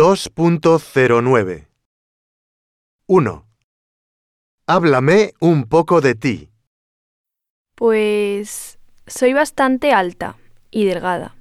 [0.00, 1.66] 2.09
[3.06, 3.46] 1.
[4.66, 6.48] Háblame un poco de ti.
[7.74, 10.38] Pues soy bastante alta
[10.70, 11.36] y delgada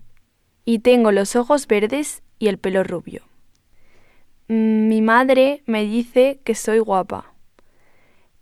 [0.66, 3.24] y tengo los ojos verdes y el pelo rubio.
[4.50, 7.34] Mm, Mi madre me dice que soy guapa.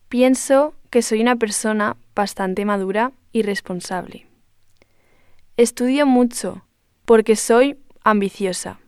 [0.09, 4.25] Pienso que soy una persona bastante madura y responsable.
[5.57, 6.65] Estudio mucho
[7.05, 8.79] porque soy ambiciosa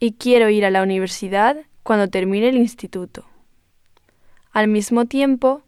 [0.00, 3.24] y quiero ir a la universidad cuando termine el instituto.
[4.52, 5.62] Al mismo tiempo,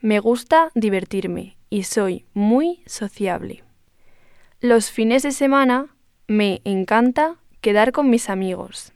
[0.00, 3.64] me gusta divertirme y soy muy sociable.
[4.60, 5.94] Los fines de semana
[6.26, 8.92] me encanta quedar con mis amigos.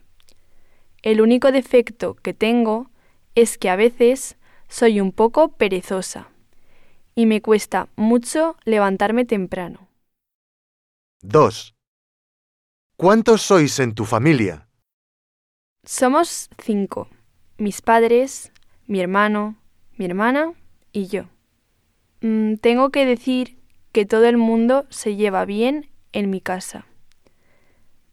[1.01, 2.89] El único defecto que tengo
[3.35, 4.37] es que a veces
[4.69, 6.29] soy un poco perezosa
[7.15, 9.87] y me cuesta mucho levantarme temprano.
[11.21, 11.75] 2.
[12.97, 14.67] ¿Cuántos sois en tu familia?
[15.85, 17.09] Somos cinco.
[17.57, 18.53] Mis padres,
[18.87, 19.57] mi hermano,
[19.97, 20.53] mi hermana
[20.93, 21.25] y yo.
[22.21, 23.57] Mm, tengo que decir
[23.91, 26.85] que todo el mundo se lleva bien en mi casa.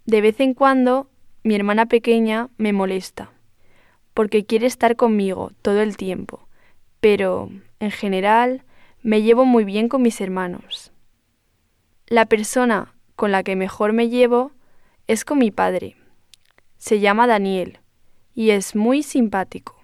[0.04, 1.10] De vez en cuando
[1.44, 3.30] mi hermana pequeña me molesta,
[4.14, 6.48] porque quiere estar conmigo todo el tiempo,
[6.98, 8.64] pero en general
[9.00, 10.90] me llevo muy bien con mis hermanos.
[12.08, 14.50] La persona con la que mejor me llevo
[15.06, 15.99] es con mi padre.
[16.80, 17.78] Se llama Daniel
[18.34, 19.76] y es muy simpático.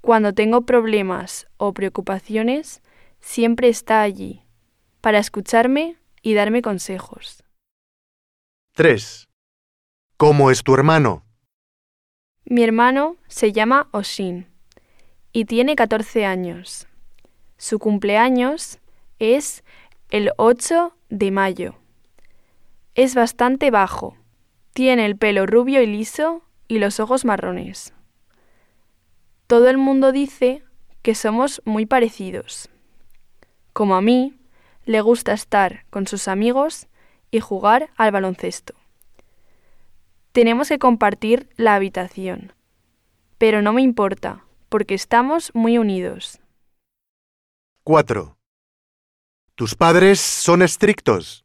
[0.00, 2.82] Cuando tengo problemas o preocupaciones,
[3.18, 4.44] siempre está allí,
[5.00, 7.42] para escucharme y darme consejos.
[8.76, 9.28] 3.
[10.16, 11.24] ¿Cómo es tu hermano?
[12.44, 14.46] Mi hermano se llama Oshin
[15.32, 16.86] y tiene 14 años.
[17.56, 18.78] Su cumpleaños
[19.18, 19.64] es
[20.10, 21.74] el 8 de mayo.
[22.94, 24.16] Es bastante bajo,
[24.72, 27.92] tiene el pelo rubio y liso y los ojos marrones.
[29.46, 30.62] Todo el mundo dice
[31.02, 32.68] que somos muy parecidos.
[33.72, 34.38] Como a mí,
[34.84, 36.86] le gusta estar con sus amigos
[37.30, 38.74] y jugar al baloncesto.
[40.32, 42.52] Tenemos que compartir la habitación,
[43.38, 46.40] pero no me importa, porque estamos muy unidos.
[47.84, 48.36] 4.
[49.56, 51.44] ¿Tus padres son estrictos?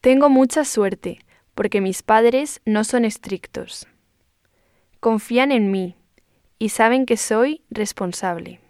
[0.00, 1.18] Tengo mucha suerte,
[1.58, 3.88] porque mis padres no son estrictos.
[5.00, 5.96] Confían en mí
[6.60, 8.60] y saben que soy responsable.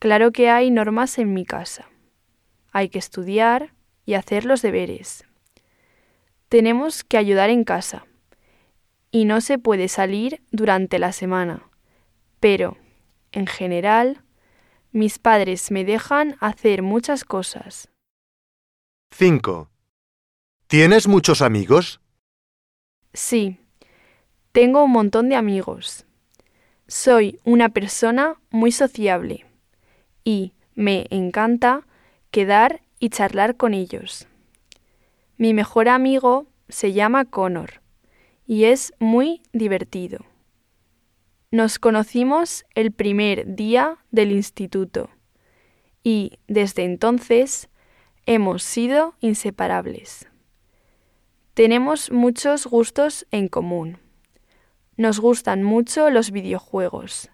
[0.00, 1.88] Claro que hay normas en mi casa.
[2.72, 3.72] Hay que estudiar
[4.04, 5.24] y hacer los deberes.
[6.48, 8.04] Tenemos que ayudar en casa.
[9.12, 11.70] Y no se puede salir durante la semana.
[12.40, 12.78] Pero,
[13.30, 14.24] en general,
[14.90, 17.90] mis padres me dejan hacer muchas cosas.
[19.12, 19.70] 5.
[20.70, 22.00] ¿Tienes muchos amigos?
[23.12, 23.58] Sí,
[24.52, 26.06] tengo un montón de amigos.
[26.86, 29.46] Soy una persona muy sociable
[30.22, 31.88] y me encanta
[32.30, 34.28] quedar y charlar con ellos.
[35.38, 37.82] Mi mejor amigo se llama Connor
[38.46, 40.24] y es muy divertido.
[41.50, 45.10] Nos conocimos el primer día del instituto
[46.04, 47.68] y desde entonces
[48.24, 50.29] hemos sido inseparables.
[51.54, 53.98] Tenemos muchos gustos en común.
[54.96, 57.30] Nos gustan mucho los videojuegos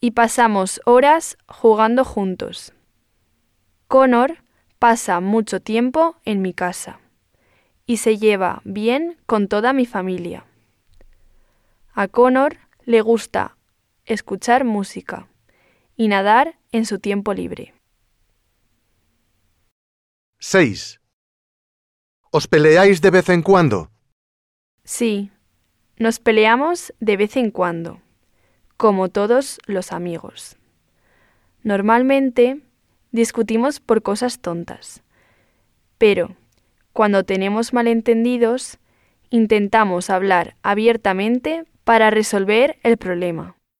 [0.00, 2.72] y pasamos horas jugando juntos.
[3.86, 4.42] Connor
[4.78, 7.00] pasa mucho tiempo en mi casa
[7.84, 10.46] y se lleva bien con toda mi familia.
[11.92, 13.56] A Connor le gusta
[14.06, 15.28] escuchar música
[15.96, 17.74] y nadar en su tiempo libre.
[20.38, 20.99] 6.
[22.32, 23.90] ¿Os peleáis de vez en cuando?
[24.84, 25.32] Sí,
[25.96, 28.00] nos peleamos de vez en cuando,
[28.76, 30.56] como todos los amigos.
[31.64, 32.60] Normalmente
[33.10, 35.02] discutimos por cosas tontas,
[35.98, 36.36] pero
[36.92, 38.78] cuando tenemos malentendidos,
[39.30, 43.56] intentamos hablar abiertamente para resolver el problema.